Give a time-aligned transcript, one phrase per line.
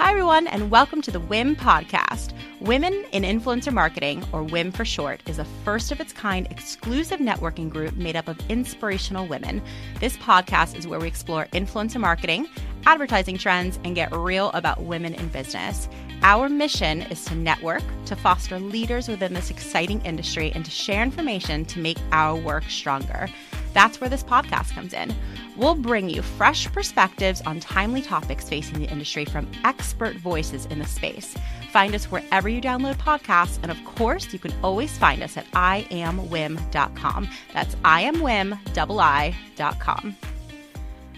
[0.00, 2.32] Hi, everyone, and welcome to the WIIM podcast.
[2.58, 7.20] Women in Influencer Marketing, or WIIM for short, is a first of its kind exclusive
[7.20, 9.60] networking group made up of inspirational women.
[10.00, 12.48] This podcast is where we explore influencer marketing,
[12.86, 15.86] advertising trends, and get real about women in business.
[16.22, 21.02] Our mission is to network, to foster leaders within this exciting industry, and to share
[21.02, 23.28] information to make our work stronger.
[23.72, 25.14] That's where this podcast comes in.
[25.56, 30.78] We'll bring you fresh perspectives on timely topics facing the industry from expert voices in
[30.78, 31.34] the space.
[31.72, 35.50] Find us wherever you download podcasts, and of course, you can always find us at
[35.52, 37.28] iamwiim.com.
[37.54, 38.56] That's iamwiim.com.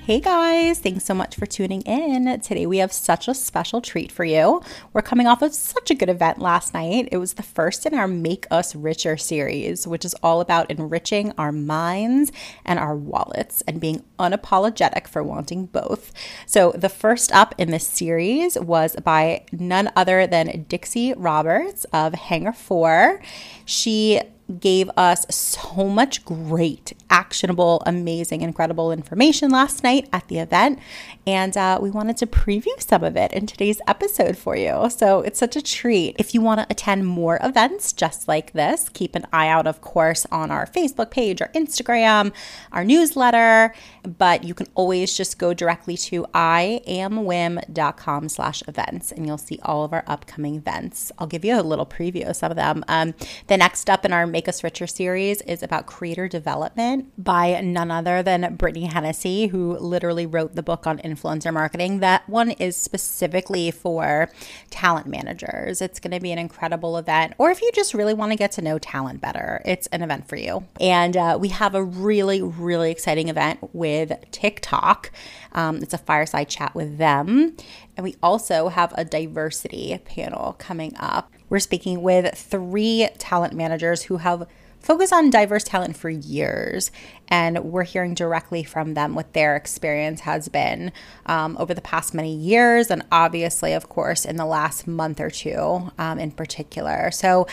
[0.05, 2.41] Hey guys, thanks so much for tuning in.
[2.41, 4.61] Today we have such a special treat for you.
[4.93, 7.09] We're coming off of such a good event last night.
[7.13, 11.33] It was the first in our Make Us Richer series, which is all about enriching
[11.39, 12.33] our minds
[12.65, 16.13] and our wallets and being unapologetic for wanting both.
[16.47, 22.15] So, the first up in this series was by none other than Dixie Roberts of
[22.15, 23.23] HangarFour.
[23.65, 24.21] She
[24.61, 30.79] gave us so much great, actionable, amazing, incredible information last night at the event.
[31.27, 34.91] And uh, we wanted to preview some of it in today's episode for you.
[34.91, 36.17] So it's such a treat.
[36.19, 39.81] If you want to attend more events just like this, keep an eye out, of
[39.81, 42.33] course, on our Facebook page, our Instagram,
[42.73, 43.75] our newsletter.
[44.03, 49.85] But you can always just go directly to iamwiim.com slash events and you'll see all
[49.85, 51.13] of our upcoming events.
[51.19, 52.85] I'll give you a little preview of some of them.
[52.89, 53.15] Um,
[53.47, 57.91] the next up in our Make Us Richer series is about creator development by none
[57.91, 62.01] other than Brittany Hennessy, who literally wrote the book on influencer marketing.
[62.01, 64.31] That one is specifically for
[64.71, 65.81] talent managers.
[65.81, 67.35] It's going to be an incredible event.
[67.39, 70.29] Or if you just really want to get to know talent better, it's an event
[70.29, 70.65] for you.
[70.81, 75.11] And uh, we have a really, really exciting event with TikTok.
[75.53, 77.57] Um, it's a fireside chat with them.
[77.97, 81.33] And we also have a diversity panel coming up.
[81.53, 84.49] We're speaking with three talent managers who have
[84.81, 86.91] focused on diverse talent for years.
[87.29, 90.93] And we're hearing directly from them what their experience has been
[91.27, 92.91] um, over the past many years.
[92.91, 97.11] And obviously, of course, in the last month or two um, in particular.
[97.11, 97.47] So,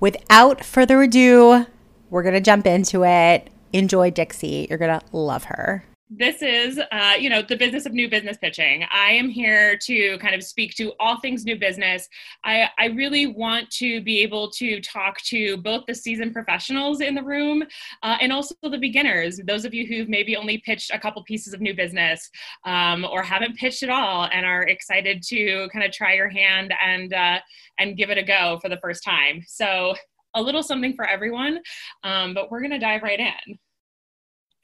[0.00, 1.66] without further ado,
[2.08, 3.50] we're going to jump into it.
[3.74, 4.68] Enjoy Dixie.
[4.70, 8.36] You're going to love her this is uh, you know the business of new business
[8.36, 8.84] pitching.
[8.92, 12.08] I am here to kind of speak to all things new business.
[12.44, 17.14] I i really want to be able to talk to both the seasoned professionals in
[17.14, 17.62] the room
[18.02, 21.54] uh, and also the beginners those of you who've maybe only pitched a couple pieces
[21.54, 22.30] of new business
[22.64, 26.74] um, or haven't pitched at all and are excited to kind of try your hand
[26.82, 27.38] and uh,
[27.78, 29.42] and give it a go for the first time.
[29.46, 29.94] So
[30.34, 31.60] a little something for everyone
[32.02, 33.58] um, but we're going to dive right in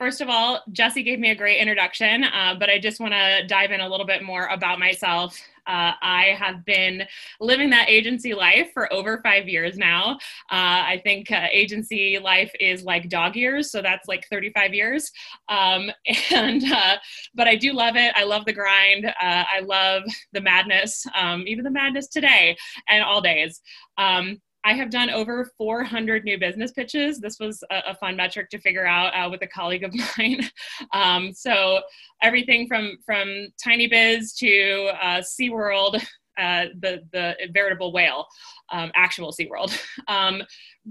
[0.00, 3.46] First of all, Jesse gave me a great introduction, uh, but I just want to
[3.46, 5.38] dive in a little bit more about myself.
[5.66, 7.02] Uh, I have been
[7.38, 10.12] living that agency life for over five years now.
[10.50, 15.12] Uh, I think uh, agency life is like dog years, so that's like 35 years.
[15.50, 15.90] Um,
[16.30, 16.96] and uh,
[17.34, 18.14] but I do love it.
[18.16, 19.04] I love the grind.
[19.04, 22.56] Uh, I love the madness, um, even the madness today
[22.88, 23.60] and all days.
[23.98, 27.18] Um, I have done over 400 new business pitches.
[27.18, 30.48] This was a, a fun metric to figure out uh, with a colleague of mine.
[30.92, 31.80] Um, so
[32.22, 36.02] everything from from Tiny Biz to uh, SeaWorld
[36.40, 38.26] uh, the the veritable whale,
[38.70, 39.78] um, actual SeaWorld.
[40.08, 40.42] Um,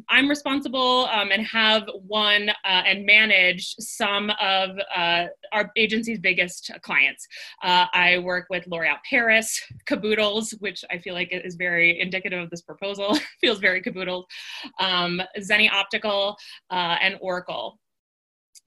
[0.08, 6.72] I'm responsible um, and have won uh, and managed some of uh, our agency's biggest
[6.82, 7.28] clients.
[7.64, 12.50] Uh, I work with L'Oreal Paris, Caboodles, which I feel like is very indicative of
[12.50, 13.18] this proposal.
[13.42, 14.26] Feels very Caboodles.
[14.80, 16.38] Um, Zenni Optical
[16.70, 17.80] uh, and Oracle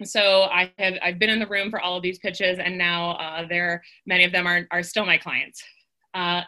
[0.05, 3.11] so I have I've been in the room for all of these pitches, and now
[3.13, 3.47] uh,
[4.07, 5.63] many of them are are still my clients.
[6.15, 6.43] Uh,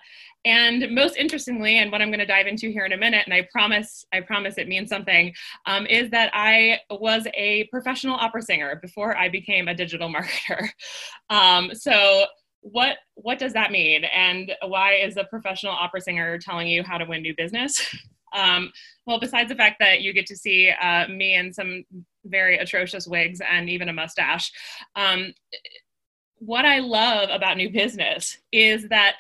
[0.44, 3.34] and most interestingly, and what I'm going to dive into here in a minute, and
[3.34, 5.32] I promise, I promise it means something,
[5.66, 10.68] um, is that I was a professional opera singer before I became a digital marketer.
[11.30, 12.26] Um, so
[12.60, 16.98] what what does that mean, and why is a professional opera singer telling you how
[16.98, 17.94] to win new business?
[18.34, 18.72] Um,
[19.06, 21.84] well, besides the fact that you get to see uh, me in some
[22.24, 24.50] very atrocious wigs and even a mustache,
[24.96, 25.32] um,
[26.38, 29.14] what I love about new business is that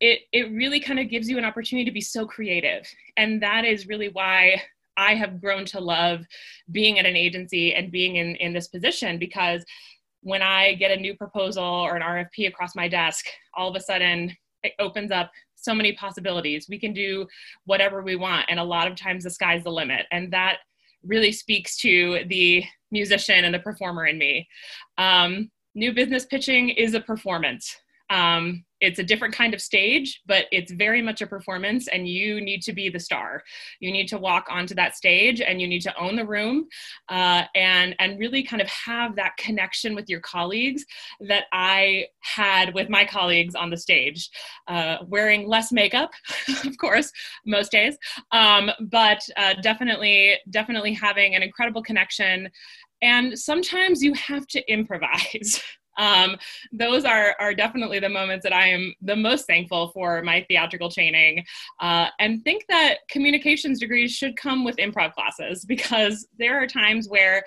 [0.00, 2.86] it it really kind of gives you an opportunity to be so creative.
[3.16, 4.62] And that is really why
[4.96, 6.26] i have grown to love
[6.72, 9.64] being at an agency and being in in this position because
[10.22, 13.80] when i get a new proposal or an rfp across my desk all of a
[13.80, 15.30] sudden it opens up
[15.60, 16.66] so many possibilities.
[16.68, 17.26] We can do
[17.64, 20.06] whatever we want and a lot of times the sky's the limit.
[20.10, 20.58] And that
[21.04, 24.48] really speaks to the musician and the performer in me.
[24.98, 27.76] Um, new business pitching is a performance
[28.10, 32.40] um, it's a different kind of stage, but it's very much a performance, and you
[32.40, 33.42] need to be the star.
[33.78, 36.66] You need to walk onto that stage, and you need to own the room,
[37.08, 40.84] uh, and and really kind of have that connection with your colleagues
[41.20, 44.30] that I had with my colleagues on the stage,
[44.66, 46.10] uh, wearing less makeup,
[46.64, 47.12] of course,
[47.46, 47.96] most days,
[48.32, 52.48] um, but uh, definitely definitely having an incredible connection.
[53.02, 55.62] And sometimes you have to improvise.
[56.00, 56.36] Um,
[56.72, 60.90] those are, are definitely the moments that I am the most thankful for my theatrical
[60.90, 61.44] training.
[61.78, 67.08] Uh, and think that communications degrees should come with improv classes because there are times
[67.08, 67.44] where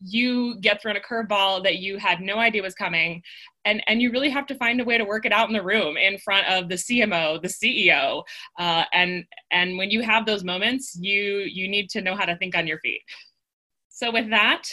[0.00, 3.22] you get thrown a curveball that you had no idea was coming
[3.66, 5.62] and and you really have to find a way to work it out in the
[5.62, 8.22] room in front of the cmo the ceo
[8.58, 12.36] uh, and and when you have those moments you you need to know how to
[12.38, 13.02] think on your feet
[13.94, 14.64] so with that,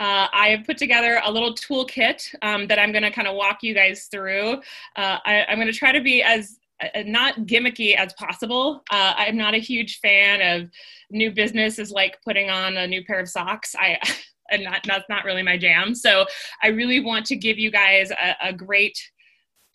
[0.00, 3.36] uh, I have put together a little toolkit um, that I'm going to kind of
[3.36, 4.54] walk you guys through.
[4.96, 8.82] Uh, I, am going to try to be as uh, not gimmicky as possible.
[8.90, 10.70] Uh, I'm not a huge fan of
[11.10, 13.76] new business is like putting on a new pair of socks.
[13.78, 13.98] I
[14.50, 15.94] and that's not really my jam.
[15.94, 16.26] So
[16.62, 18.98] I really want to give you guys a, a great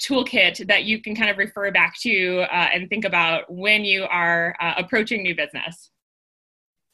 [0.02, 4.06] toolkit that you can kind of refer back to uh, and think about when you
[4.06, 5.92] are uh, approaching new business.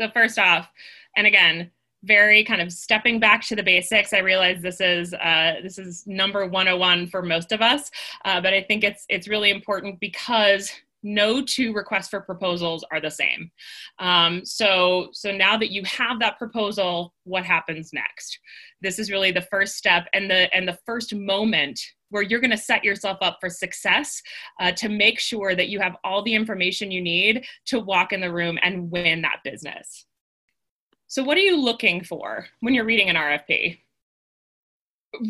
[0.02, 0.70] So first off,
[1.16, 1.72] and again,
[2.06, 4.14] very kind of stepping back to the basics.
[4.14, 7.90] I realize this is uh, this is number 101 for most of us,
[8.24, 10.72] uh, but I think it's it's really important because
[11.04, 13.52] no two requests for proposals are the same.
[14.00, 18.40] Um, so so now that you have that proposal, what happens next?
[18.82, 21.80] This is really the first step and the and the first moment
[22.10, 24.22] where you're going to set yourself up for success
[24.60, 28.22] uh, to make sure that you have all the information you need to walk in
[28.22, 30.06] the room and win that business.
[31.08, 33.80] So what are you looking for when you're reading an RFP?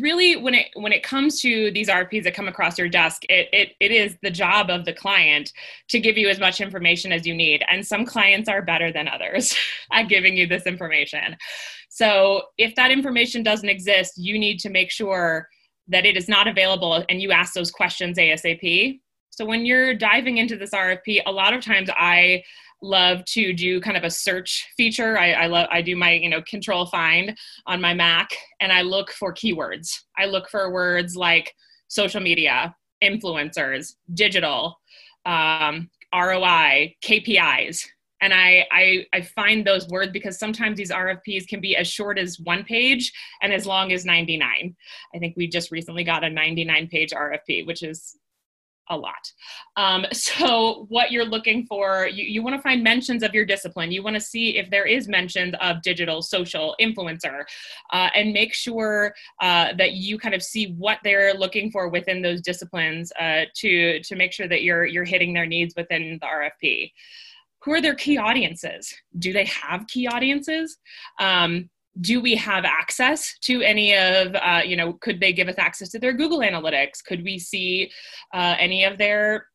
[0.00, 3.48] Really, when it when it comes to these RFPs that come across your desk, it,
[3.52, 5.52] it it is the job of the client
[5.90, 7.62] to give you as much information as you need.
[7.70, 9.54] And some clients are better than others
[9.92, 11.36] at giving you this information.
[11.88, 15.48] So if that information doesn't exist, you need to make sure
[15.88, 19.00] that it is not available and you ask those questions ASAP.
[19.36, 22.42] So when you're diving into this RFP, a lot of times I
[22.80, 25.18] love to do kind of a search feature.
[25.18, 27.36] I, I love I do my you know control find
[27.66, 28.30] on my Mac
[28.60, 29.90] and I look for keywords.
[30.16, 31.52] I look for words like
[31.88, 32.74] social media,
[33.04, 34.80] influencers, digital,
[35.26, 37.84] um, ROI, KPIs.
[38.22, 42.18] And I, I, I find those words because sometimes these RFPs can be as short
[42.18, 43.12] as one page
[43.42, 44.74] and as long as 99.
[45.14, 48.16] I think we just recently got a 99 page RFP, which is
[48.88, 49.32] a lot.
[49.76, 53.92] Um, so what you're looking for, you, you want to find mentions of your discipline.
[53.92, 57.44] You want to see if there is mentions of digital, social, influencer,
[57.92, 62.22] uh, and make sure uh, that you kind of see what they're looking for within
[62.22, 66.26] those disciplines uh, to to make sure that you're you're hitting their needs within the
[66.26, 66.92] RFP.
[67.62, 68.94] Who are their key audiences?
[69.18, 70.78] Do they have key audiences?
[71.18, 71.68] Um,
[72.00, 75.88] do we have access to any of uh, you know could they give us access
[75.90, 77.04] to their google analytics?
[77.04, 77.90] Could we see
[78.34, 79.46] uh, any of their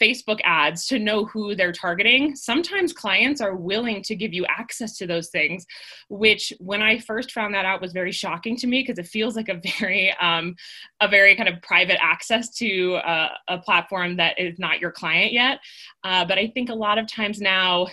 [0.00, 2.36] facebook ads to know who they're targeting?
[2.36, 5.66] Sometimes clients are willing to give you access to those things
[6.08, 9.34] which when i first found that out was very shocking to me because it feels
[9.34, 10.54] like a very um,
[11.00, 15.32] a very kind of private access to uh, a platform that is not your client
[15.32, 15.58] yet.
[16.04, 17.86] Uh, but i think a lot of times now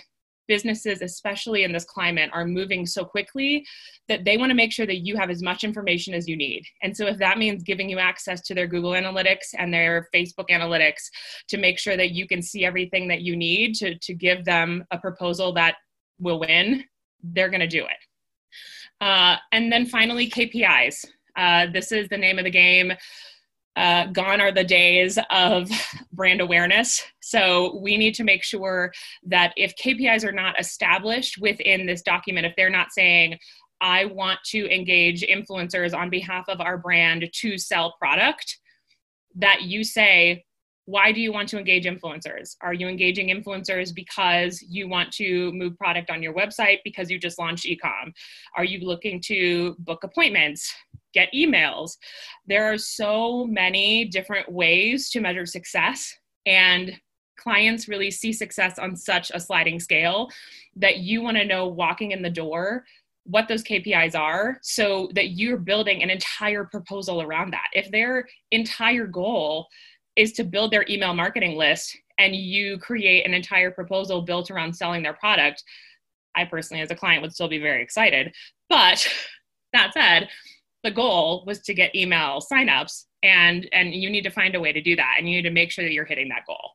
[0.48, 3.64] businesses, especially in this climate, are moving so quickly
[4.08, 6.64] that they want to make sure that you have as much information as you need.
[6.82, 10.48] And so, if that means giving you access to their Google Analytics and their Facebook
[10.50, 11.10] Analytics
[11.48, 14.84] to make sure that you can see everything that you need to, to give them
[14.90, 15.76] a proposal that
[16.18, 16.82] will win,
[17.22, 19.04] they're going to do it.
[19.04, 21.04] Uh, and then finally, KPIs.
[21.36, 22.92] Uh, this is the name of the game
[23.78, 25.70] uh, gone are the days of
[26.12, 27.00] brand awareness.
[27.20, 28.92] So we need to make sure
[29.26, 33.38] that if KPIs are not established within this document, if they're not saying,
[33.80, 38.58] I want to engage influencers on behalf of our brand to sell product,
[39.36, 40.44] that you say,
[40.86, 42.56] why do you want to engage influencers?
[42.62, 47.18] Are you engaging influencers because you want to move product on your website because you
[47.20, 48.10] just launched ecom?
[48.56, 50.74] Are you looking to book appointments?
[51.14, 51.96] Get emails.
[52.46, 56.14] There are so many different ways to measure success,
[56.46, 56.92] and
[57.38, 60.28] clients really see success on such a sliding scale
[60.76, 62.84] that you want to know walking in the door
[63.28, 67.68] what those KPIs are so that you're building an entire proposal around that.
[67.74, 69.68] If their entire goal
[70.16, 74.74] is to build their email marketing list and you create an entire proposal built around
[74.74, 75.62] selling their product,
[76.34, 78.32] I personally, as a client, would still be very excited.
[78.70, 79.06] But
[79.74, 80.28] that said,
[80.84, 84.72] the goal was to get email signups, and and you need to find a way
[84.72, 86.72] to do that, and you need to make sure that you're hitting that goal.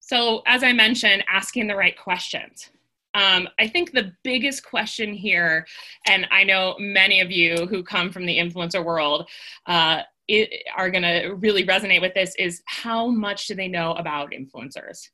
[0.00, 2.70] So, as I mentioned, asking the right questions.
[3.14, 5.66] Um, I think the biggest question here,
[6.06, 9.28] and I know many of you who come from the influencer world
[9.66, 13.92] uh, it, are going to really resonate with this, is how much do they know
[13.94, 15.08] about influencers?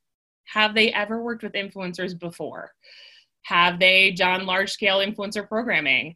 [0.45, 2.71] Have they ever worked with influencers before?
[3.43, 6.15] Have they done large scale influencer programming?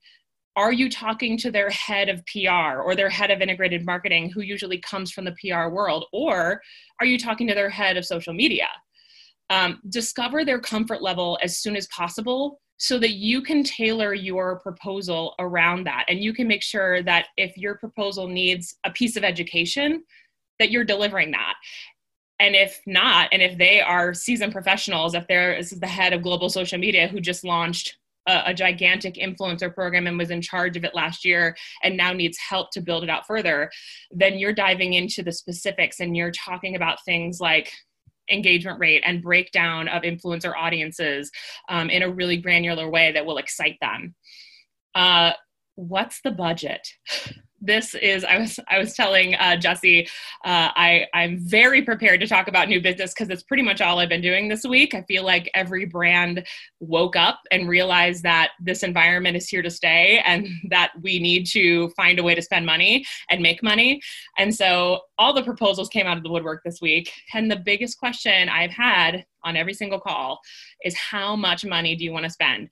[0.59, 4.41] Are you talking to their head of PR or their head of integrated marketing, who
[4.41, 6.03] usually comes from the PR world?
[6.11, 6.61] Or
[6.99, 8.67] are you talking to their head of social media?
[9.49, 14.59] Um, discover their comfort level as soon as possible so that you can tailor your
[14.59, 16.03] proposal around that.
[16.09, 20.03] And you can make sure that if your proposal needs a piece of education,
[20.59, 21.53] that you're delivering that
[22.41, 26.11] and if not and if they are seasoned professionals if they're this is the head
[26.11, 27.97] of global social media who just launched
[28.29, 32.13] a, a, gigantic influencer program and was in charge of it last year and now
[32.13, 33.69] needs help to build it out further
[34.11, 37.71] then you're diving into the specifics and you're talking about things like
[38.31, 41.31] engagement rate and breakdown of influencer audiences
[41.69, 44.15] um, in a really granular way that will excite them.
[44.95, 45.31] Uh,
[45.75, 46.87] what's the budget
[47.61, 50.07] this is i was i was telling uh, jesse
[50.45, 53.99] uh, i i'm very prepared to talk about new business because it's pretty much all
[53.99, 54.93] i've been doing this week.
[54.93, 56.45] I feel like every brand
[56.79, 61.45] woke up and realized that this environment is here to stay and that we need
[61.47, 64.01] to find a way to spend money and make money.
[64.37, 67.11] And so all the proposals came out of the woodwork this week.
[67.33, 70.39] And the biggest question i've had on every single call
[70.83, 72.69] is how much money do you want to spend?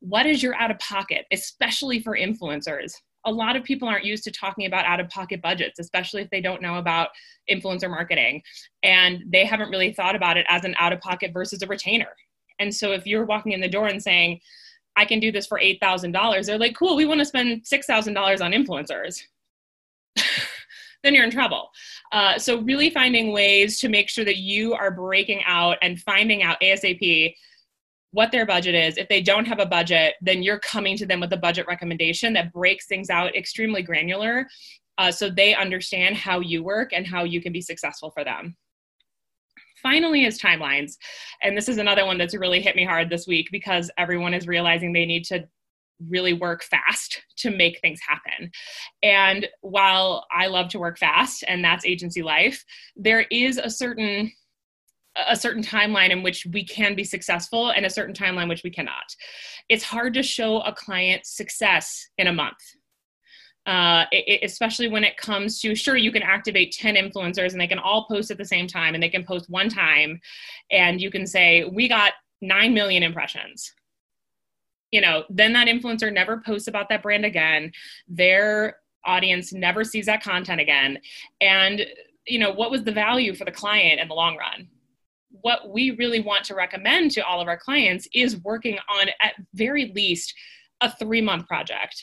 [0.00, 2.92] What is your out of pocket especially for influencers
[3.24, 6.30] a lot of people aren't used to talking about out of pocket budgets, especially if
[6.30, 7.08] they don't know about
[7.50, 8.42] influencer marketing.
[8.82, 12.08] And they haven't really thought about it as an out of pocket versus a retainer.
[12.58, 14.40] And so if you're walking in the door and saying,
[14.96, 18.52] I can do this for $8,000, they're like, cool, we want to spend $6,000 on
[18.52, 19.22] influencers.
[21.02, 21.70] then you're in trouble.
[22.12, 26.42] Uh, so, really finding ways to make sure that you are breaking out and finding
[26.42, 27.34] out ASAP
[28.14, 28.96] what their budget is.
[28.96, 32.32] If they don't have a budget, then you're coming to them with a budget recommendation
[32.34, 34.46] that breaks things out extremely granular
[34.98, 38.56] uh, so they understand how you work and how you can be successful for them.
[39.82, 40.92] Finally, is timelines.
[41.42, 44.46] And this is another one that's really hit me hard this week because everyone is
[44.46, 45.48] realizing they need to
[46.08, 48.48] really work fast to make things happen.
[49.02, 54.30] And while I love to work fast, and that's agency life, there is a certain
[55.16, 58.70] a certain timeline in which we can be successful and a certain timeline which we
[58.70, 59.14] cannot.
[59.68, 62.58] It's hard to show a client success in a month.
[63.66, 67.66] Uh, it, especially when it comes to sure you can activate 10 influencers and they
[67.66, 70.20] can all post at the same time and they can post one time
[70.70, 73.72] and you can say we got 9 million impressions
[74.90, 77.72] you know then that influencer never posts about that brand again
[78.06, 80.98] their audience never sees that content again
[81.40, 81.86] and
[82.26, 84.68] you know what was the value for the client in the long run
[85.42, 89.34] what we really want to recommend to all of our clients is working on at
[89.54, 90.32] very least
[90.80, 92.02] a three month project.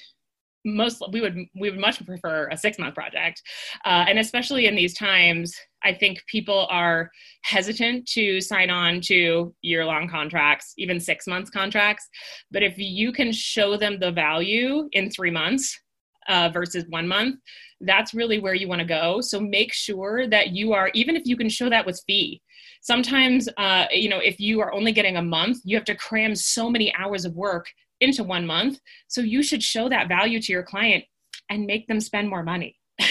[0.63, 3.41] Most we would we would much prefer a six month project.
[3.85, 7.09] Uh, and especially in these times i think people are
[7.43, 12.07] hesitant to sign on to year long contracts even six months contracts.
[12.51, 15.79] But if you can show them the value in three months
[16.27, 17.37] uh, versus one month
[17.83, 19.21] that's really where you want to go.
[19.21, 22.41] So make sure that you are even if you can show that with fee
[22.81, 26.35] sometimes uh, you know if you are only getting a month you have to cram
[26.35, 27.67] so many hours of work
[28.01, 28.79] into one month.
[29.07, 31.05] So you should show that value to your client
[31.49, 32.75] and make them spend more money.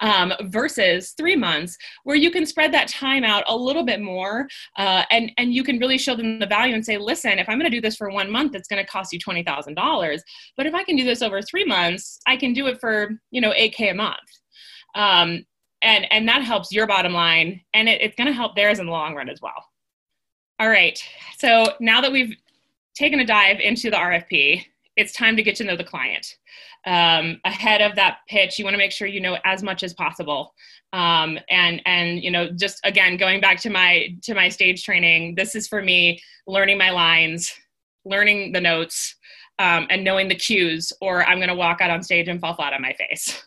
[0.00, 4.46] Um, versus three months where you can spread that time out a little bit more
[4.76, 7.58] uh, and and you can really show them the value and say listen if i'm
[7.58, 10.20] going to do this for one month it's going to cost you $20000
[10.56, 13.40] but if i can do this over three months i can do it for you
[13.40, 14.18] know 8k a month.
[14.94, 15.46] Um,
[15.82, 18.86] and and that helps your bottom line and it, it's going to help theirs in
[18.86, 19.64] the long run as well.
[20.58, 21.00] All right
[21.38, 22.34] so now that we've
[22.94, 24.64] taken a dive into the rfp
[24.96, 26.36] it's time to get to know the client.
[26.86, 29.92] Um, ahead of that pitch you want to make sure you know as much as
[29.92, 30.54] possible.
[30.92, 35.34] Um, and and you know just again going back to my to my stage training
[35.34, 37.52] this is for me learning my lines
[38.06, 39.16] learning the notes
[39.58, 42.54] um, and knowing the cues, or I'm going to walk out on stage and fall
[42.54, 43.42] flat on my face.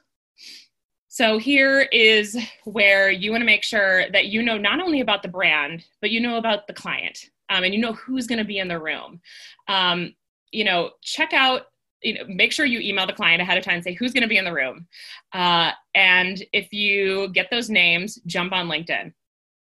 [1.12, 5.24] So here is where you want to make sure that you know not only about
[5.24, 8.46] the brand, but you know about the client, um, and you know who's going to
[8.46, 9.20] be in the room.
[9.68, 10.14] Um,
[10.52, 11.64] you know, check out.
[12.04, 14.22] You know, make sure you email the client ahead of time and say who's going
[14.22, 14.88] to be in the room.
[15.34, 19.12] Uh, and if you get those names, jump on LinkedIn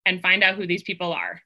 [0.04, 1.40] and find out who these people are.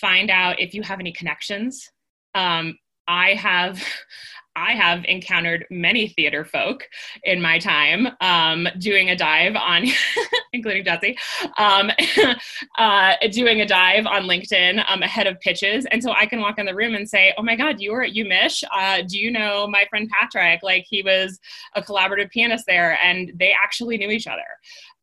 [0.00, 1.90] Find out if you have any connections.
[2.34, 3.84] Um, I have
[4.56, 6.88] I have encountered many theater folk
[7.24, 9.86] in my time um, doing a dive on,
[10.52, 11.16] including Jesse,
[11.58, 11.90] um,
[12.78, 15.86] uh, doing a dive on LinkedIn um, ahead of pitches.
[15.90, 18.02] And so I can walk in the room and say, Oh my God, you were
[18.02, 18.62] at UMich.
[18.72, 20.62] Uh, do you know my friend Patrick?
[20.62, 21.38] Like he was
[21.74, 24.42] a collaborative pianist there and they actually knew each other.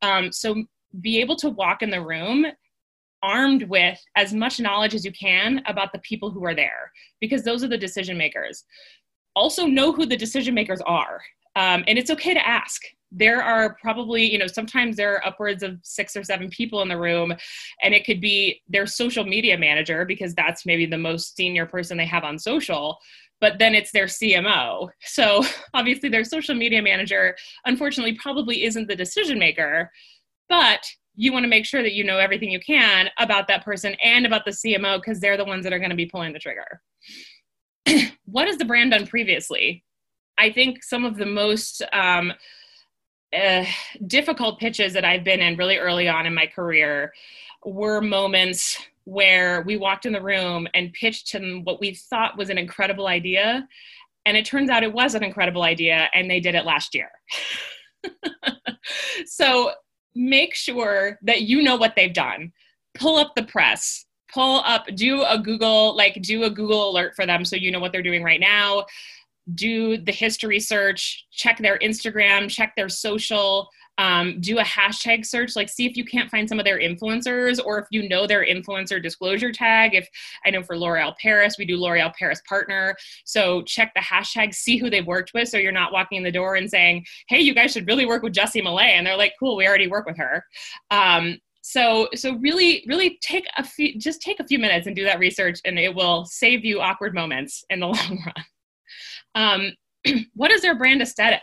[0.00, 0.64] Um, so
[1.00, 2.46] be able to walk in the room
[3.22, 6.90] armed with as much knowledge as you can about the people who are there
[7.20, 8.64] because those are the decision makers
[9.34, 11.20] also know who the decision makers are.
[11.56, 12.82] Um, and it's okay to ask.
[13.10, 16.88] There are probably you know sometimes there are upwards of six or seven people in
[16.88, 17.34] the room
[17.82, 21.98] and it could be their social media manager because that's maybe the most senior person
[21.98, 22.98] they have on social
[23.38, 27.36] but then it's their cmo so obviously their social media manager
[27.66, 29.90] unfortunately probably isn't the decision maker
[30.48, 30.82] but
[31.14, 34.24] you want to make sure that you know everything you can about that person and
[34.24, 36.80] about the cmo because they're the ones that are going to be pulling the trigger
[38.24, 39.84] what has the brand done previously?
[40.38, 42.32] I think some of the most um,
[43.36, 43.64] uh,
[44.06, 47.12] difficult pitches that I've been in really early on in my career
[47.64, 52.50] were moments where we walked in the room and pitched them what we thought was
[52.50, 53.66] an incredible idea.
[54.26, 57.10] And it turns out it was an incredible idea, and they did it last year.
[59.26, 59.72] so
[60.14, 62.52] make sure that you know what they've done.
[62.94, 67.26] Pull up the press, pull up, do a Google, like do a Google alert for
[67.26, 68.86] them so you know what they're doing right now.
[69.54, 75.54] Do the history search, check their Instagram, check their social, um, do a hashtag search,
[75.54, 78.44] like see if you can't find some of their influencers or if you know their
[78.44, 79.94] influencer disclosure tag.
[79.94, 80.08] If
[80.46, 82.96] I know for L'Oreal Paris, we do L'Oreal Paris partner.
[83.24, 85.48] So check the hashtag, see who they've worked with.
[85.48, 88.22] So you're not walking in the door and saying, hey, you guys should really work
[88.22, 88.92] with Jessie Millay.
[88.94, 90.44] And they're like, cool, we already work with her.
[90.90, 95.04] Um, so so really really take a few just take a few minutes and do
[95.04, 98.44] that research and it will save you awkward moments in the long run.
[99.34, 101.42] Um, what is their brand aesthetic?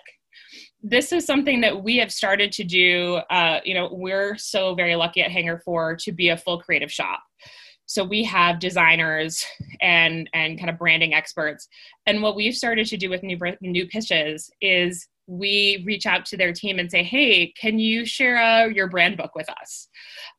[0.84, 4.96] This is something that we have started to do uh, you know we're so very
[4.96, 7.24] lucky at HangarFour to be a full creative shop.
[7.86, 9.44] So we have designers
[9.82, 11.70] and and kind of branding experts.
[12.06, 16.36] And what we've started to do with new new pitches is we reach out to
[16.36, 19.88] their team and say, hey, can you share uh, your brand book with us?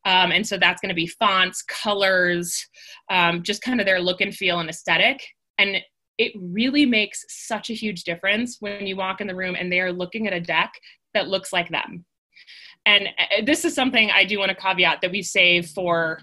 [0.05, 2.67] Um, and so that's going to be fonts, colors,
[3.09, 5.23] um, just kind of their look and feel and aesthetic.
[5.57, 5.77] And
[6.17, 9.79] it really makes such a huge difference when you walk in the room and they
[9.79, 10.73] are looking at a deck
[11.13, 12.05] that looks like them.
[12.85, 16.19] And uh, this is something I do want to caveat that we save for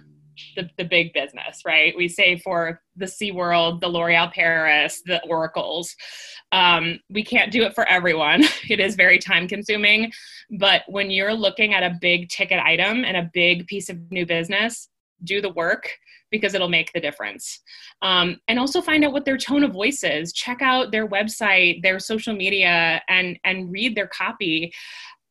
[0.56, 1.94] the, the big business, right?
[1.96, 5.94] We say for the SeaWorld, the L'Oreal Paris, the Oracles.
[6.52, 8.44] Um, we can't do it for everyone.
[8.68, 10.12] It is very time consuming.
[10.58, 14.26] But when you're looking at a big ticket item and a big piece of new
[14.26, 14.88] business,
[15.24, 15.88] do the work
[16.30, 17.60] because it'll make the difference.
[18.02, 20.32] Um, and also find out what their tone of voice is.
[20.32, 24.72] Check out their website, their social media, and and read their copy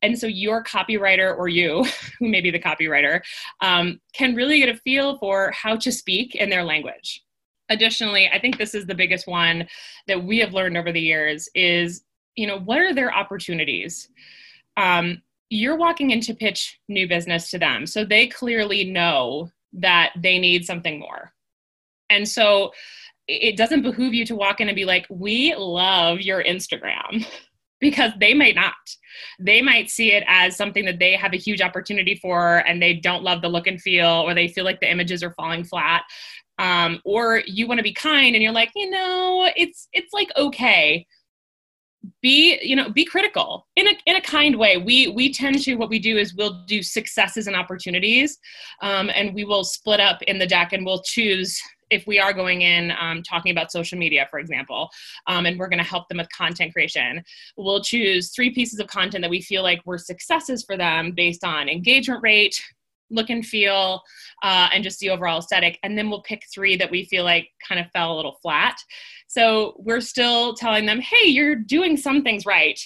[0.01, 1.83] and so your copywriter or you
[2.19, 3.21] who may be the copywriter
[3.61, 7.23] um, can really get a feel for how to speak in their language.
[7.69, 9.67] Additionally i think this is the biggest one
[10.07, 12.03] that we have learned over the years is
[12.35, 14.09] you know what are their opportunities?
[14.77, 20.11] Um, you're walking in to pitch new business to them so they clearly know that
[20.17, 21.33] they need something more.
[22.09, 22.71] And so
[23.27, 27.25] it doesn't behoove you to walk in and be like we love your instagram
[27.79, 28.73] because they might not.
[29.39, 32.93] They might see it as something that they have a huge opportunity for and they
[32.93, 36.03] don't love the look and feel or they feel like the images are falling flat.
[36.59, 40.29] Um, or you want to be kind and you're like, you know, it's it's like
[40.35, 41.05] okay.
[42.21, 44.77] Be you know be critical in a in a kind way.
[44.77, 48.37] We we tend to what we do is we'll do successes and opportunities,
[48.81, 52.33] um, and we will split up in the deck and we'll choose if we are
[52.33, 54.89] going in um, talking about social media, for example,
[55.27, 57.23] um, and we're going to help them with content creation,
[57.55, 61.43] we'll choose three pieces of content that we feel like were successes for them based
[61.43, 62.61] on engagement rate,
[63.09, 64.01] look and feel,
[64.43, 65.79] uh, and just the overall aesthetic.
[65.83, 68.77] And then we'll pick three that we feel like kind of fell a little flat.
[69.27, 72.79] So we're still telling them, hey, you're doing some things right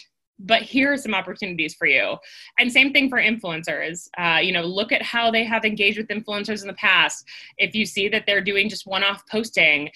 [0.46, 2.18] but here are some opportunities for you.
[2.60, 4.08] And same thing for influencers.
[4.18, 7.26] Uh, you know look at how they have engaged with influencers in the past.
[7.58, 9.90] If you see that they're doing just one-off posting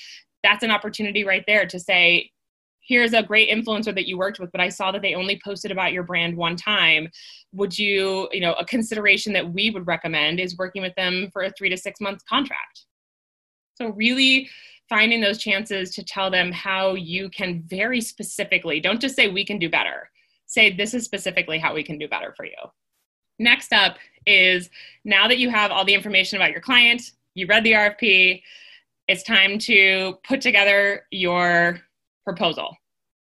[0.45, 2.29] that's an opportunity right there to say
[2.87, 5.71] here's a great influencer that you worked with but i saw that they only posted
[5.71, 7.09] about your brand one time.
[7.53, 11.43] Would you you know a consideration that we would recommend is working with them for
[11.43, 12.85] a three to six month contract.
[13.75, 14.49] So really
[14.87, 19.43] finding those chances to tell them how you can very specifically don't just say we
[19.43, 20.09] can do better
[20.45, 22.55] say this is specifically how we can do better for you
[23.39, 24.69] next up is
[25.03, 27.01] now that you have all the information about your client
[27.33, 28.41] you read the rfp
[29.07, 31.79] it's time to put together your
[32.23, 32.75] proposal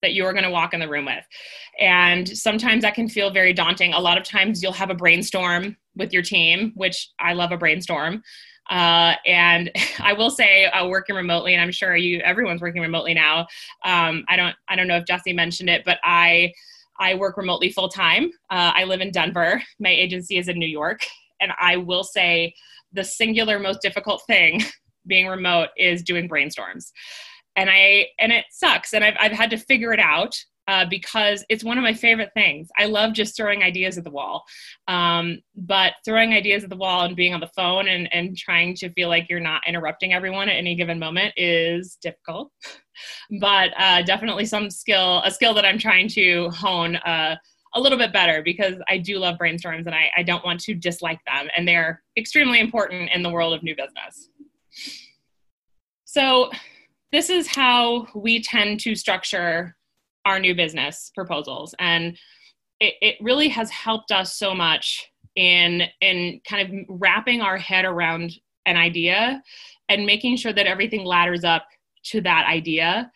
[0.02, 1.24] that you are going to walk in the room with.
[1.78, 3.94] And sometimes that can feel very daunting.
[3.94, 7.56] A lot of times you'll have a brainstorm with your team, which I love a
[7.56, 8.22] brainstorm.
[8.68, 13.14] Uh, and I will say, uh, working remotely, and I'm sure you everyone's working remotely
[13.14, 13.46] now.
[13.84, 16.52] Um, I don't I don't know if Jesse mentioned it, but I
[17.02, 18.30] I work remotely full time.
[18.48, 19.60] Uh, I live in Denver.
[19.80, 21.00] My agency is in New York,
[21.40, 22.54] and I will say
[22.92, 24.62] the singular most difficult thing
[25.06, 26.92] being remote is doing brainstorms
[27.56, 30.34] and I and it sucks, and I've I've had to figure it out
[30.68, 32.68] uh, because it's one of my favorite things.
[32.78, 34.44] I love just throwing ideas at the wall,
[34.88, 38.74] um, but throwing ideas at the wall and being on the phone and and trying
[38.76, 42.50] to feel like you're not interrupting everyone at any given moment is difficult.
[43.40, 46.96] but uh, definitely some skill, a skill that I'm trying to hone.
[46.96, 47.36] Uh,
[47.74, 50.74] a little bit better because I do love brainstorms and I, I don't want to
[50.74, 51.48] dislike them.
[51.56, 54.28] And they're extremely important in the world of new business.
[56.04, 56.50] So,
[57.12, 59.74] this is how we tend to structure
[60.24, 61.74] our new business proposals.
[61.78, 62.16] And
[62.80, 67.84] it, it really has helped us so much in in kind of wrapping our head
[67.84, 68.32] around
[68.66, 69.42] an idea
[69.88, 71.66] and making sure that everything ladders up
[72.04, 73.10] to that idea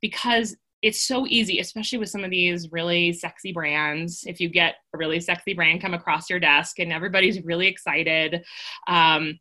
[0.00, 4.24] because it's so easy especially with some of these really sexy brands.
[4.26, 8.44] If you get a really sexy brand come across your desk and everybody's really excited
[8.86, 9.40] um,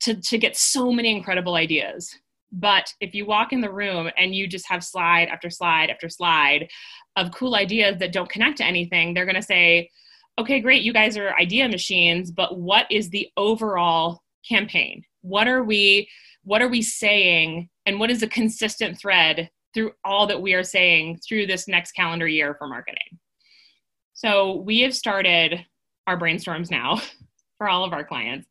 [0.00, 2.14] to, to get so many incredible ideas
[2.54, 6.08] but if you walk in the room and you just have slide after slide after
[6.08, 6.68] slide
[7.16, 9.90] of cool ideas that don't connect to anything, they're going to say,
[10.38, 15.02] okay, great, you guys are idea machines, but what is the overall campaign?
[15.22, 16.08] What are we
[16.44, 20.62] what are we saying and what is a consistent thread through all that we are
[20.62, 23.18] saying through this next calendar year for marketing?
[24.12, 25.64] So, we have started
[26.06, 27.00] our brainstorms now
[27.58, 28.46] for all of our clients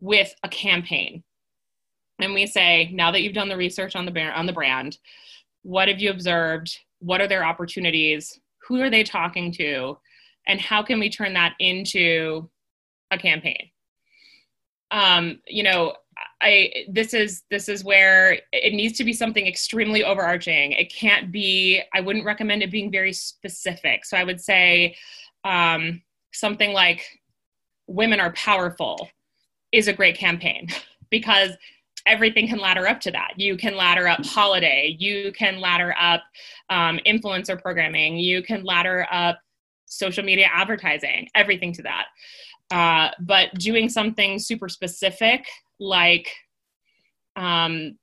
[0.00, 1.22] with a campaign
[2.22, 4.98] and we say now that you've done the research on the on the brand
[5.62, 6.78] what have you observed?
[7.00, 8.38] What are their opportunities?
[8.66, 9.98] Who are they talking to?
[10.46, 12.48] And how can we turn that into
[13.10, 13.70] a campaign?
[14.90, 15.94] Um, you know
[16.42, 20.72] i this is this is where it needs to be something extremely overarching.
[20.72, 24.04] It can't be i wouldn't recommend it being very specific.
[24.04, 24.96] So i would say
[25.44, 26.02] um,
[26.32, 27.20] something like
[27.86, 29.08] women are powerful
[29.72, 30.68] is a great campaign.
[31.10, 31.50] Because
[32.10, 33.34] everything can ladder up to that.
[33.36, 36.22] You can ladder up holiday, you can ladder up
[36.68, 39.40] um, influencer programming, you can ladder up
[39.86, 42.06] social media advertising, everything to that.
[42.70, 45.44] Uh, but doing something super specific
[45.78, 46.28] like,
[47.36, 47.96] um,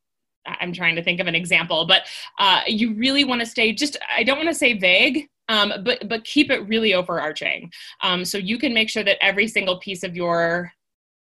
[0.46, 2.04] I'm trying to think of an example, but
[2.39, 6.08] uh, you really want to stay just, I don't want to say vague, um, but
[6.10, 7.72] but keep it really overarching.
[8.02, 10.72] Um, so you can make sure that every single piece of your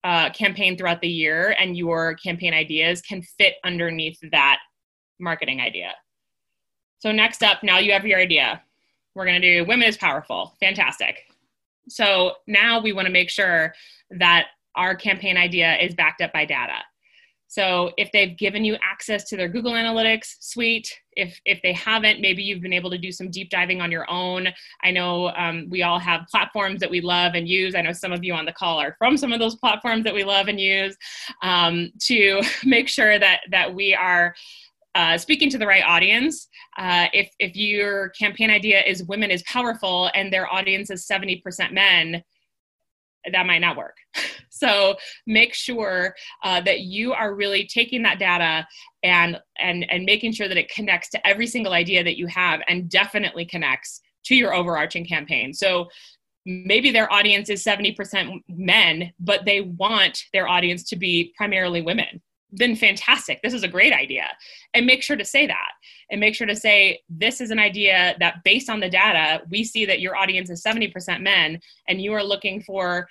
[0.04, 4.58] uh, campaign throughout the year and your campaign ideas can fit underneath that
[5.18, 5.92] marketing idea.
[6.98, 8.62] So, next up, now you have your idea.
[9.14, 10.54] We're going to do Women is Powerful.
[10.60, 11.16] Fantastic.
[11.88, 13.74] So, now we want to make sure
[14.10, 16.78] that our campaign idea is backed up by data.
[17.54, 22.20] So if they've given you access to their Google Analytics suite, if if they haven't,
[22.20, 24.48] maybe you've been able to do some deep diving on your own.
[24.82, 27.74] I know um, we all have platforms that we love and use.
[27.74, 30.14] I know some of you on the call are from some of those platforms that
[30.14, 30.96] we love and use
[31.42, 34.34] um, to make sure that that we are.
[34.96, 36.46] Uh, speaking to the right audience.
[36.78, 41.72] Uh, if if your campaign idea is women is powerful and their audience is 70%
[41.72, 42.22] men,
[43.32, 43.96] that might not work.
[44.50, 48.66] so make sure uh, that you are really taking that data
[49.02, 52.60] and and and making sure that it connects to every single idea that you have
[52.68, 55.52] and definitely connects to your overarching campaign.
[55.52, 55.88] So
[56.46, 62.20] maybe their audience is 70% men, but they want their audience to be primarily women
[62.54, 63.40] then fantastic.
[63.42, 64.26] This is a great idea.
[64.74, 65.72] And make sure to say that.
[66.10, 69.64] And make sure to say, this is an idea that based on the data, we
[69.64, 73.08] see that your audience is 70% men and you are looking for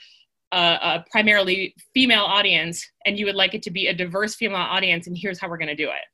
[0.52, 4.58] a, a primarily female audience and you would like it to be a diverse female
[4.58, 5.08] audience.
[5.08, 6.06] And here's how we're going to do it.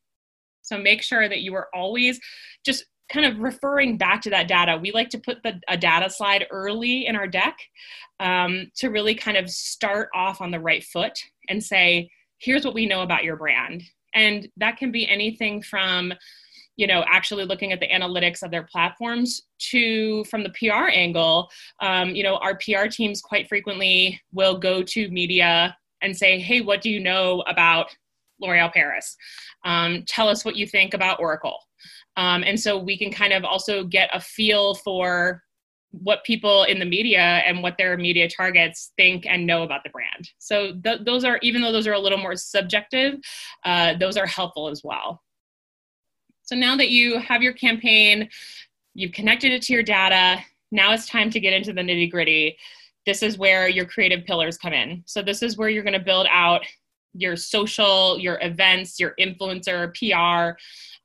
[0.63, 2.19] So make sure that you are always
[2.65, 4.79] just kind of referring back to that data.
[4.81, 7.57] We like to put the, a data slide early in our deck
[8.19, 11.17] um, to really kind of start off on the right foot
[11.49, 13.83] and say, here's what we know about your brand.
[14.15, 16.13] And that can be anything from
[16.75, 21.49] you know actually looking at the analytics of their platforms to from the pr angle.
[21.81, 26.61] Um, you know our pr teams quite frequently will go to media and say hey
[26.61, 27.95] what do you know about
[28.41, 29.15] l'oreal paris?
[29.65, 31.59] Um, tell us what you think about oracle.
[32.15, 35.43] Um, and so we can kind of also get a feel for
[35.91, 39.89] what people in the media and what their media targets think and know about the
[39.89, 40.29] brand.
[40.37, 43.15] So th- those are, even though those are a little more subjective,
[43.65, 45.21] uh, those are helpful as well.
[46.43, 48.29] So now that you have your campaign,
[48.93, 52.57] you've connected it to your data, now it's time to get into the nitty gritty.
[53.05, 55.03] This is where your creative pillars come in.
[55.05, 56.61] So this is where you're going to build out
[57.13, 60.57] your social, your events, your influencer, PR,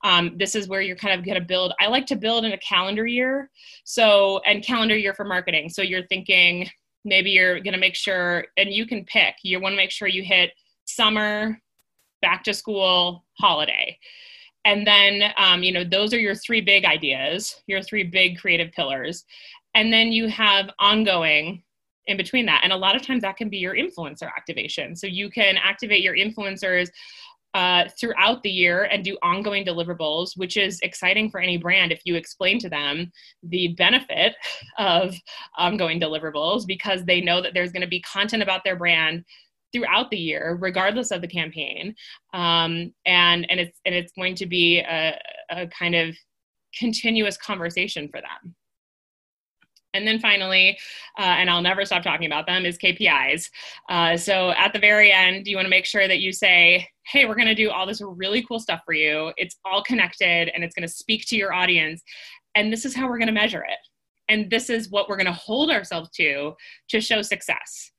[0.04, 2.52] um, this is where you're kind of going to build i like to build in
[2.52, 3.50] a calendar year.
[3.84, 5.70] So and calendar year for marketing.
[5.70, 6.68] So you're thinking
[7.04, 10.08] maybe you're going to make sure and you can pick you want to make sure
[10.08, 10.52] you hit
[10.84, 11.58] summer
[12.22, 13.98] back to school holiday.
[14.64, 18.72] And then um, you know those are your three big ideas your three big creative
[18.72, 19.24] pillars.
[19.74, 21.64] And then you have ongoing
[22.06, 22.60] in between that.
[22.62, 24.94] And a lot of times that can be your influencer activation.
[24.94, 26.90] So you can activate your influencers
[27.54, 32.00] uh, throughout the year and do ongoing deliverables, which is exciting for any brand if
[32.04, 33.10] you explain to them
[33.44, 34.34] the benefit
[34.78, 35.14] of
[35.56, 39.24] ongoing deliverables because they know that there's going to be content about their brand
[39.72, 41.94] throughout the year, regardless of the campaign,
[42.32, 45.18] um, and and it's and it's going to be a,
[45.50, 46.14] a kind of
[46.78, 48.54] continuous conversation for them.
[49.94, 50.76] And then finally,
[51.18, 53.48] uh, and I'll never stop talking about them, is KPIs.
[53.88, 57.24] Uh, so at the very end, you want to make sure that you say, hey,
[57.24, 59.32] we're going to do all this really cool stuff for you.
[59.36, 62.02] It's all connected and it's going to speak to your audience.
[62.54, 63.78] And this is how we're going to measure it.
[64.28, 66.54] And this is what we're going to hold ourselves to
[66.88, 67.90] to show success.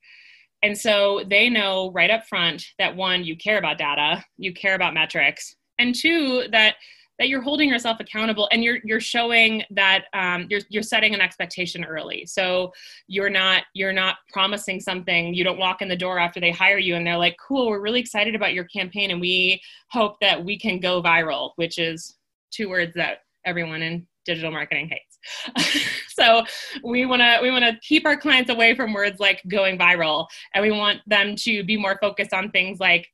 [0.62, 4.74] And so they know right up front that one, you care about data, you care
[4.74, 6.76] about metrics, and two, that
[7.18, 11.20] that you're holding yourself accountable and you're you're showing that um, you're you're setting an
[11.20, 12.26] expectation early.
[12.26, 12.72] So
[13.06, 15.34] you're not you're not promising something.
[15.34, 17.80] You don't walk in the door after they hire you and they're like, "Cool, we're
[17.80, 22.16] really excited about your campaign and we hope that we can go viral," which is
[22.50, 25.86] two words that everyone in digital marketing hates.
[26.08, 26.44] so
[26.84, 30.26] we want to we want to keep our clients away from words like going viral
[30.54, 33.08] and we want them to be more focused on things like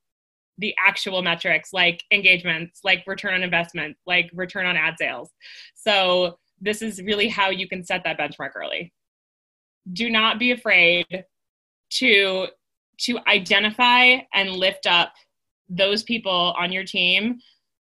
[0.59, 5.31] the actual metrics like engagements, like return on investment, like return on ad sales.
[5.75, 8.93] So this is really how you can set that benchmark early.
[9.93, 11.25] Do not be afraid
[11.95, 12.47] to
[12.99, 15.13] to identify and lift up
[15.69, 17.41] those people on your team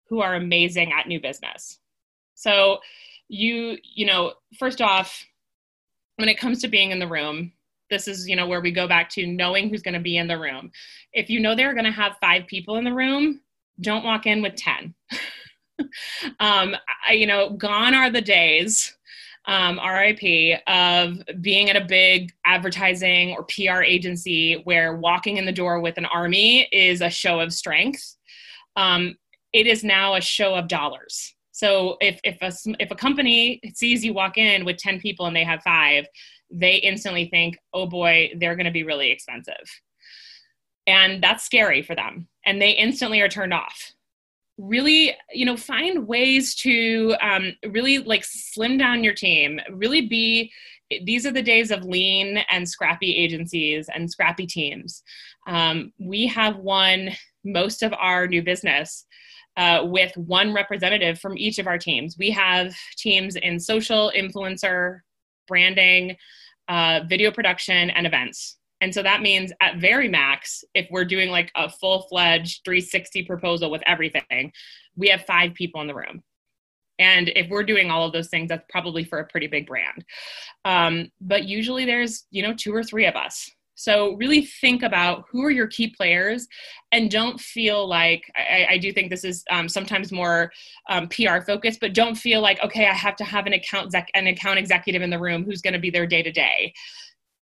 [0.08, 1.80] who are amazing at new business.
[2.36, 2.80] So
[3.28, 5.26] you you know, first off,
[6.18, 7.52] when it comes to being in the room,
[7.92, 10.28] this is you know where we go back to knowing who's going to be in
[10.28, 10.72] the room
[11.14, 13.40] if you know they're going to have five people in the room
[13.82, 14.96] don't walk in with 10
[16.40, 16.76] um,
[17.08, 18.96] I, you know gone are the days
[19.46, 25.52] um, RIP of being at a big advertising or PR agency where walking in the
[25.52, 28.18] door with an army is a show of strength.
[28.76, 29.18] Um,
[29.52, 31.34] it is now a show of dollars.
[31.52, 35.36] So if if a if a company sees you walk in with ten people and
[35.36, 36.06] they have five,
[36.50, 39.56] they instantly think, oh boy, they're going to be really expensive.
[40.88, 42.28] And that's scary for them.
[42.46, 43.94] And they instantly are turned off.
[44.58, 50.52] Really, you know, find ways to um, really like slim down your team, really be.
[51.04, 55.04] These are the days of lean and scrappy agencies and scrappy teams.
[55.48, 57.12] Um, we have won
[57.46, 59.06] most of our new business
[59.58, 62.18] uh, with one representative from each of our teams.
[62.18, 65.00] We have teams in social, influencer,
[65.48, 66.16] branding,
[66.68, 68.58] uh, video production, and events.
[68.82, 73.24] And so that means at very max, if we're doing like a full fledged 360
[73.24, 74.52] proposal with everything,
[74.96, 76.24] we have five people in the room.
[76.98, 80.06] And if we're doing all of those things, that's probably for a pretty big brand.
[80.66, 83.50] Um, but usually there's, you know, two or three of us.
[83.82, 86.48] So really think about who are your key players
[86.92, 90.52] and don't feel like, I, I do think this is um, sometimes more
[90.88, 94.28] um, PR focused, but don't feel like, okay, I have to have an account, an
[94.28, 96.76] account executive in the room who's going to be there day to day.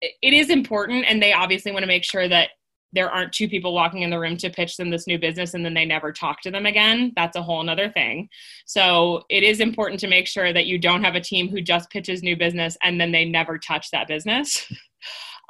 [0.01, 2.51] It is important and they obviously want to make sure that
[2.93, 5.65] there aren't two people walking in the room to pitch them this new business and
[5.65, 7.11] then they never talk to them again.
[7.15, 8.29] That's a whole nother thing.
[8.65, 11.89] So it is important to make sure that you don't have a team who just
[11.89, 14.71] pitches new business and then they never touch that business.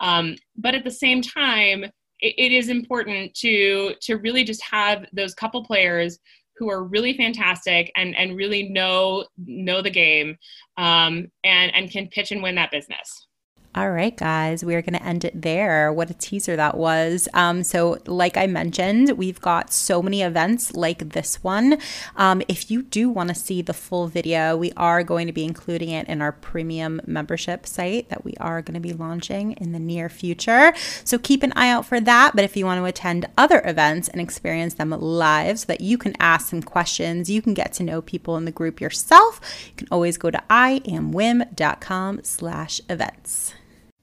[0.01, 1.85] Um, but at the same time,
[2.19, 6.19] it, it is important to to really just have those couple players
[6.57, 10.37] who are really fantastic and and really know know the game
[10.77, 13.27] um, and and can pitch and win that business.
[13.73, 15.93] All right, guys, we are going to end it there.
[15.93, 17.29] What a teaser that was.
[17.34, 21.77] Um, so, like I mentioned, we've got so many events like this one.
[22.17, 25.45] Um, if you do want to see the full video, we are going to be
[25.45, 29.71] including it in our premium membership site that we are going to be launching in
[29.71, 30.73] the near future.
[31.05, 32.36] So, keep an eye out for that.
[32.36, 35.97] But if you want to attend other events and experience them live so that you
[35.97, 39.73] can ask some questions, you can get to know people in the group yourself, you
[39.77, 43.53] can always go to iamwiim.com slash events.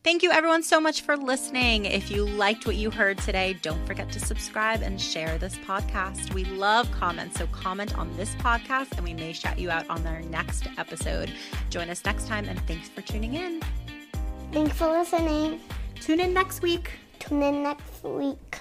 [0.05, 1.85] Thank you, everyone, so much for listening.
[1.85, 6.33] If you liked what you heard today, don't forget to subscribe and share this podcast.
[6.33, 10.07] We love comments, so comment on this podcast and we may shout you out on
[10.07, 11.33] our next episode.
[11.69, 13.61] Join us next time, and thanks for tuning in.
[14.53, 15.61] Thanks for listening.
[15.97, 16.93] Tune in next week.
[17.19, 18.61] Tune in next week.